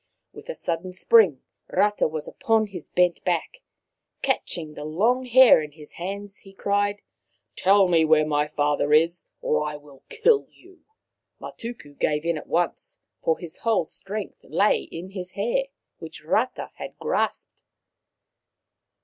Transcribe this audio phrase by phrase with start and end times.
[0.33, 3.61] With a sudden spring Rata was upon his bent back.
[4.23, 7.03] Catching the long hair in his hands, he cried:"
[7.55, 10.79] Tell me where my father is, or I will kill you."
[11.39, 15.65] Matuku gave in at once, for his whole strength lay in his hair,
[15.99, 17.61] which Rata grasped.